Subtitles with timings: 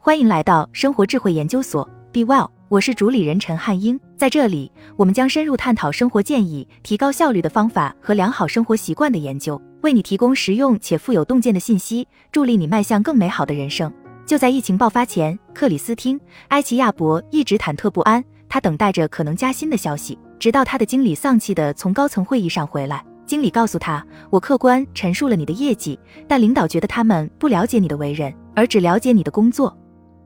[0.00, 3.98] 欢迎来到生活智慧研究所，Be Well，我是主理人陈汉英。
[4.16, 13.92] 在这里，我们将深入探讨生活建议、提高效率的方法和良好生活习惯的研究，为你提供实用且富有洞见的信息，助力你迈向更美好的人生。
[14.24, 16.18] 就在疫情爆发前，克里斯汀·
[16.48, 23.04] 埃奇亚伯一直忐忑不安，他等待着可能加薪的消息，直到他的经理丧气地从高层会议上回来。
[23.26, 29.76] 经理告诉他：“我客观陈述了你的业绩，但领导觉得他们不了解你的为人，而只了解你的工作。”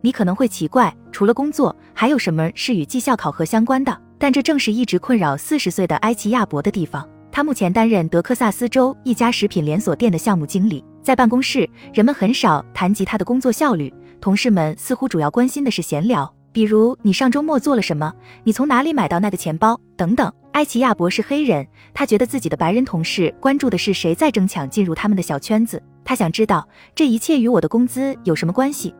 [0.00, 3.96] 你可能会奇怪，除了工作，还有什么是与绩效考核相关的？
[4.18, 7.08] 但这正是一直困扰四十岁的埃奇亚伯的地方。
[7.32, 10.84] 他目前担任德克萨斯州一家食品连锁店的项目经理。
[11.02, 18.12] 在办公室，人们很少谈及他的工作效率，同事们似乎主要关心的是闲聊，比如你上周末做了什么，
[18.44, 20.30] 你从哪里买到那个钱包等等。
[20.52, 25.82] 埃奇亚伯是黑人，他觉得自己的白人同事关注的是谁在争抢进入他们的小圈子。
[26.04, 28.92] 他想知道这一切与我的工资有什么关系。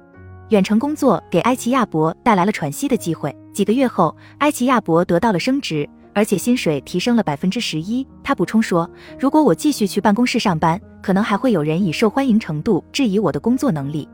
[0.50, 3.34] 远程工作给埃奇亚伯带来了喘息的机会。
[3.52, 8.04] 几个月后，埃奇亚伯得到了升职，而且薪水提升了百分之十一。
[8.24, 14.08] 他补充说：“如果我继续去办公室上班，可能还会有人以受欢迎程度质疑我的工作能力。”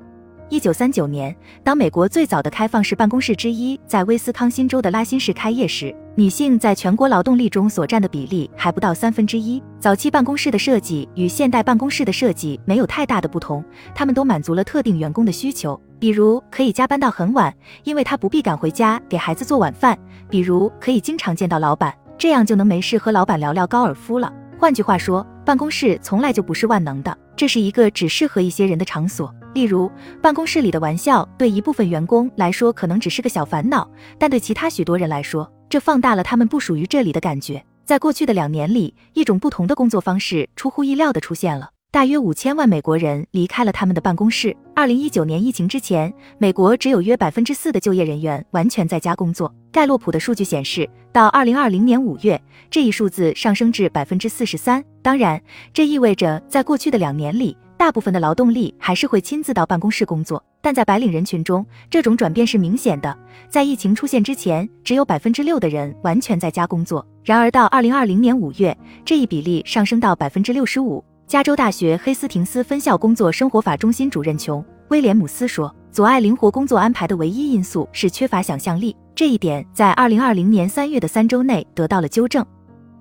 [0.48, 9.60] 一九三九年，当美国最早的开放式办公室之一在威斯康星州的拉辛市开业时，女性在全国劳动力中所占的比例还不到三分之一。
[9.80, 17.52] 早期办公室的设计与现代办公室的设计没有太大的不同，他们都满足了特定员工的需求，比如可以加班到很晚，
[17.82, 19.96] 因为他不必赶回家给孩子做晚饭；
[20.30, 24.32] 比如可以经常见到老板，这样就能没事和老板聊聊高尔夫了。
[24.56, 29.34] 换句话说，办公室从来就不是万能的，这是一个只适合一些人的场所。
[29.56, 29.90] 例如，
[30.20, 37.64] 办公室里的玩笑对一部分员工来说可能只是个小烦恼，但对其他许多人来说，这放大了他们不属于这里的感觉。
[37.86, 41.70] 在过去的两年里，一种不同的工作方式出乎意料地出现了。
[41.90, 44.54] 大约五千万美国人离开了他们的办公室。
[44.74, 49.50] 二零一九年疫情之前，美国只有约百分之四的就业人员完全在家工作。
[49.72, 52.38] 盖洛普的数据显示，到二零二零年五月，
[52.70, 54.84] 这一数字上升至百分之四十三。
[55.00, 55.40] 当然，
[55.72, 57.56] 这意味着在过去的两年里。
[57.76, 63.16] 大部分的劳动力还是会亲自到办公室工作，但在白领人群中，这种转变是明显的。
[63.50, 67.06] 在疫情出现之前，只有百分之六的人完全在家工作。
[67.22, 71.04] 然而，到二零二零年五月，这一比例上升到百分之六十五。
[71.26, 78.96] 加州大学黑斯廷斯分校工作生活法中心主任琼·威廉姆斯说：“阻碍灵活工作安排的唯一因素是缺乏想象力。
[79.14, 82.46] 这一点在二零二零年三月的三周内得到了纠正。”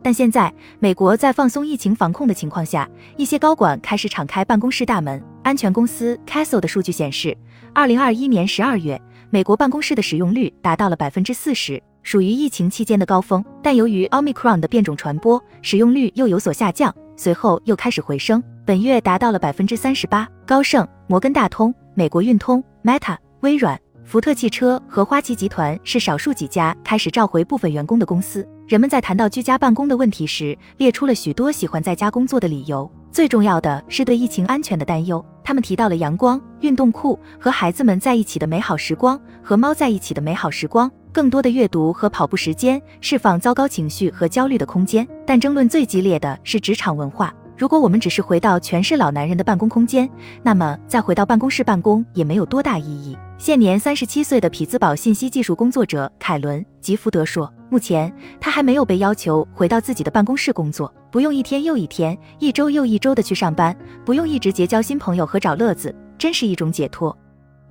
[0.05, 5.19] 但现在，美国在放松疫情防控的情况下，一些高管开始敞开办公室大门。
[5.41, 7.35] 安全公司 Castle 的数据显示，
[7.73, 9.01] 二零二一年十二月，
[9.31, 13.43] 美国办公室的使用率达到了百分之四十，属于疫情期间的高峰。
[13.63, 20.27] 但由于 Omicron 的变种传播，使用率又有所下降，随后又开始回升，本月达到了百分之三十八。
[20.45, 23.81] 高盛、摩根大通、美国运通、Meta、微软。
[24.05, 28.47] 福特汽车和花旗集团是少数几家开始召回部分员工的公司。
[28.67, 32.89] 人们在谈到居家办公的问题时，列出了许多喜欢在家工作的理由。
[33.11, 35.23] 最重要的是对疫情安全的担忧。
[35.43, 45.07] 他们提到了阳光、运动裤和孩子们在一起的美好时光，和猫在一起的美好时光，更多的阅读和跑步时间，释放糟糕情绪和焦虑的空间。
[45.25, 47.33] 但争论最激烈的是职场文化。
[47.57, 50.09] 如果我们只是回到全是老男人的办公空间，
[50.43, 53.17] 那么再回到办公室办公也没有多大意义。
[53.37, 67.17] 现年三十七岁的匹兹堡信息技术工作者凯伦·吉福德说：“目前他还没有被要求回到自己的办公室工作，不用一天又一天、一周又一周的去上班，不用一直结交新朋友和找乐子，真是一种解脱。”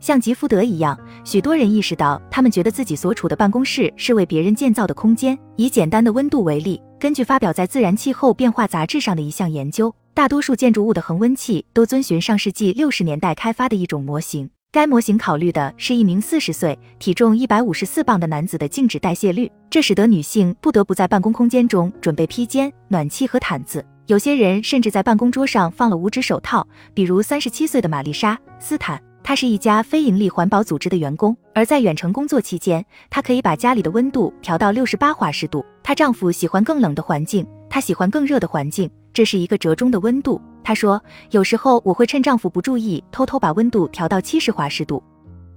[0.01, 5.39] 像吉福德一样，许多人意识到，他们觉得自己所处的办公室是为别人建造的空间。
[5.57, 14.51] 以简单的温度为例，根据发表在《自然气候变化杂志》上的一项研究，大多数建筑物的恒温器都遵循上世纪六十年代开发的一种模型。
[14.71, 23.87] 该模型考虑的是一名四十岁、体重一百五十四磅的男子的静止代谢率，这使得女性不得不在办公空间中准备披肩、暖气和毯子。
[24.07, 29.01] 有些人甚至在办公桌上放了五指手套，比如三十七岁的玛丽莎·斯坦。
[29.25, 35.65] 她是一家非盈利环保组织的员工，而在远程工作期间，她可以把家里的温度调到六十八华氏度。
[35.83, 40.39] 她丈夫喜欢更冷的环境，她喜欢更热的环境，这是一个折中的温度。
[40.63, 45.03] 她说，有时候我会趁丈夫不注意，偷偷把温度调到七十华氏度。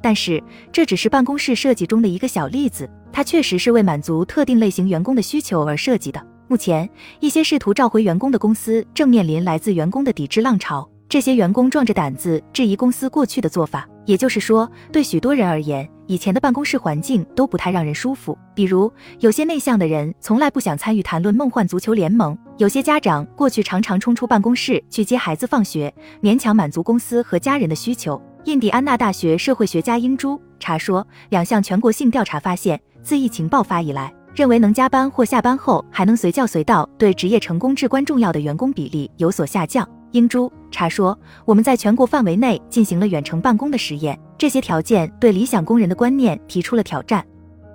[0.01, 0.41] 但是
[0.71, 6.25] 这只是办公室设计中的一个小例子，它确实是为满足特定类型员工的需求而设计的。
[6.47, 10.89] 目前，一些试图召回员工的公司正面临来自员工的抵制浪潮。
[11.17, 18.37] 这些员工壮着胆子质疑公司过去的做法，也就是说，对许多人而言，以前的办公室环境都不太让人舒服。
[18.53, 25.91] 比如，有些内向的人从来不想参与谈论梦幻足球联盟；有些家长过去常常冲出办公室去接孩子放学，
[26.21, 28.21] 勉强满足公司和家人的需求。
[28.43, 39.89] 印第安纳大学社会学家英朱查说，两项全国性调查发现，自疫情爆发以来，认为能加班或下班后还能随叫随到，对职业成功至关重要的员工比例有所下降。
[40.11, 47.25] 英朱查说，我们在全国范围内进行了远程办公的实验，这些条件对理想工人的观念提出了挑战。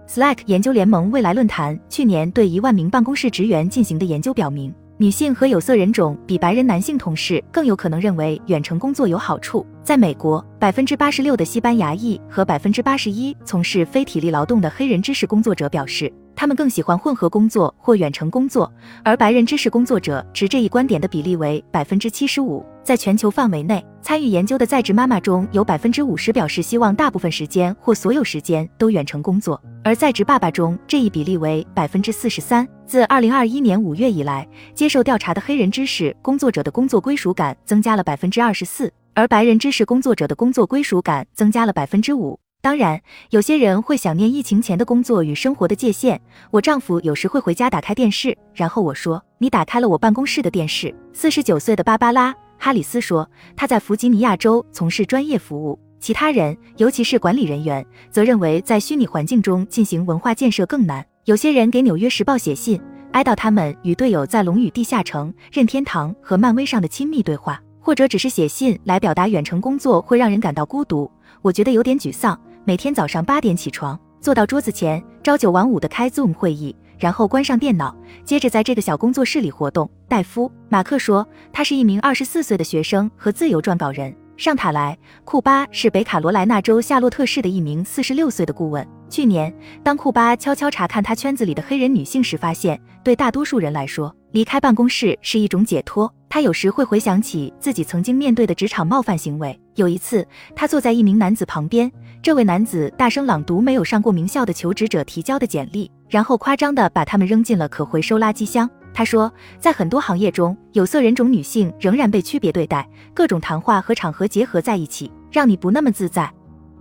[0.08, 9.66] Slack 研究联盟未来论坛去年对一万名办公室职员进行的研究表明，女性和有色人种比白人男性同事更有可能认为远程工作有好处。
[9.82, 16.12] 在美国，百分之八十六的西班牙裔和百分之八十一从事非体力劳动的黑人知识工作者表示。
[16.42, 18.68] 他们更喜欢混合工作或远程工作，
[19.04, 22.66] 而白人知识工作者持这一观点的比例为百分之七十五。
[22.82, 32.66] 在全球范围内，参与研究的在职妈妈中有百分之五十表示希望大部分时间或所有时间都远程工作，而在职爸爸中这一比例为百分之四十三。
[32.84, 34.44] 自二零二一年五月以来，
[34.74, 42.36] 接受调查的黑人知识工作者的工作归属感增加了百分之二十四，而白人知识工作者的工作归属感增加了百分之五。
[42.62, 43.00] 当然，
[43.30, 46.20] 有些人会想念疫情前的工作与生活的界限。
[46.52, 61.04] 我丈夫有时会回家打开电视，然后我说：“你打开了我办公室的电视。”四十九岁的芭芭拉·哈里斯说：“他在弗吉尼亚州从事专业服务。”其他人，尤其是管理人员，则认为在虚拟环境中进行文化建设更难。
[61.24, 62.80] 有些人给《纽约时报》写信，
[63.10, 71.10] 哀悼他们与队友在《龙与地下城》、任天堂和漫威上的亲密对话，或者只是写信来表达远程工作会让人感到孤独。
[71.40, 72.40] 我觉得有点沮丧。
[72.64, 77.92] 每天早上八点起床，坐到桌子前，朝九晚五的开 Zoom 会议，然后关上电脑，
[78.24, 79.90] 接着在这个小工作室里活动。
[80.06, 84.14] 戴夫·马克说，他是一名二十四岁的学生和自由撰稿人。
[84.36, 88.86] 上塔莱·库巴是北卡罗来纳州夏洛特市的一名四十六岁的顾问。
[89.10, 96.12] 去年，当库巴悄悄查看他圈子里的黑人女性时，发现对大多数人来说，离开办公室是一种解脱。
[96.28, 99.58] 他有时会回想起自己曾经面对的职场冒犯行为。
[99.74, 101.90] 有一次，他坐在一名男子旁边。
[102.22, 108.68] 这位男子大声朗读没有上过名校的求职者提交的简历，然后夸张地把他们扔进了可回收垃圾箱。
[108.94, 112.86] 他说，在很多行业中，有色人种女性仍然被区别对待。
[113.14, 116.30] 各种谈话和场合结合在一起，让你不那么自在。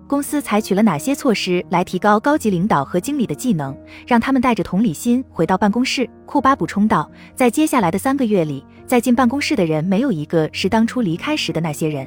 [0.07, 6.07] 公司采取了哪些措施来提高高级领导和经理的技能，让他们带着同理心回到办公室？
[6.25, 12.05] 库巴补充道，在接下来的三个月里，在进办公室的人没有一个是当初离开时的那些人。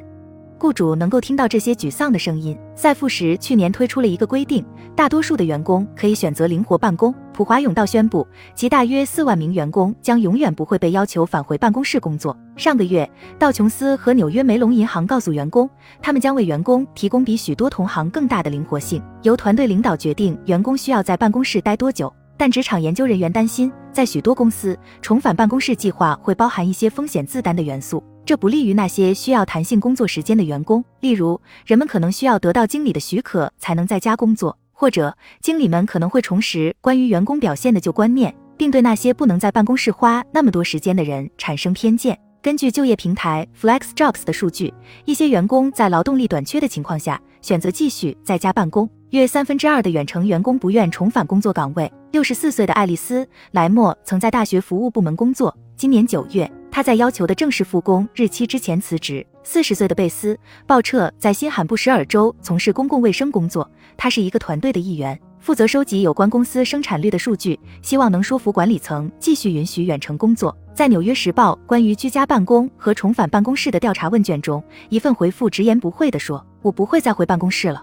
[0.65, 2.59] 雇主能够听到这些沮丧的声音。
[2.75, 4.65] 赛富时去年推出了一个规定，
[4.97, 7.15] 大多数的员工可以选择灵活办公。
[7.35, 12.35] 普华永道宣布，其大约四万名员工将永远不会被要求返回办公室工作。
[12.57, 13.07] 上个月，
[13.39, 15.69] 道琼斯和纽约梅隆银行告诉员工，
[16.01, 22.11] 他们将为员工提供比许多同行更大的灵活性，由团队领导决定员工需要在办公室待多久。
[22.39, 28.03] 但职场研究人员担心，在许多公司，重返办公室计划会包含一些风险自担的元素。
[28.27, 42.19] 这不利于那些需要弹性工作时间的员工，例如，人们可能需要得到经理的许可才能在家工作，或者经理们可能会重拾关于员工表现的旧观念，并对那些不能在办公室花那么多时间的人产生偏见。
[42.41, 44.73] 根据就业平台 FlexJobs 的数据，
[45.05, 51.93] 一些员工在劳动力短缺的情况下选择继续在家办公，约三分之二的远程员工不愿重返工作岗位。
[52.13, 56.51] 六十四岁的爱丽丝·莱默曾在大学服务部门工作，今年九月。
[56.75, 59.25] 他在要求的正式复工日期之前辞职。
[59.45, 60.35] 四十岁的贝斯·
[60.67, 70.53] 鲍彻在新罕布什尔州从事公共卫生工作，他是一个团队的一员，负责收集有关公司生产率的数据，希望能说服管理层继续允许远程工作。
[70.75, 77.81] 在《纽约时报》关于居家办公和重返办公室的调查问卷中，一份回复直言不讳地说：“我不会再回办公室了。”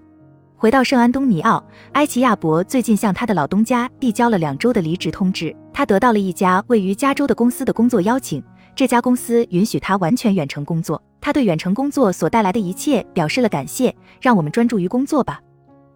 [0.57, 8.43] 回到圣安东尼奥，埃奇亚伯最近向他的老东家递交了两周的离职通知，他得到了一家位于加州的公司的工作邀请。
[8.75, 13.95] 这家公司允许他完全远程工作，他对远程工作所带来的一切表示了感谢。
[14.19, 15.41] 让我们专注于工作吧。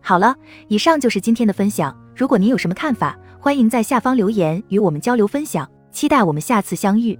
[0.02, 0.36] 好了，
[0.68, 1.96] 以上就是今天的分享。
[2.16, 5.70] 如果您有什么看法，欢迎在下方留言与我们交流分享。
[5.92, 7.18] 期待我们下次相遇。